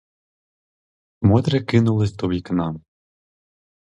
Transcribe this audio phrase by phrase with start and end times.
[1.31, 2.67] Мотря кинулась до вікна.